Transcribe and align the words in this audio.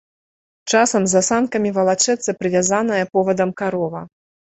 Часам 0.77 1.03
за 1.11 1.19
санкамі 1.27 1.69
валачэцца 1.77 2.35
прывязаная 2.39 3.03
повадам 3.13 3.53
карова. 3.61 4.01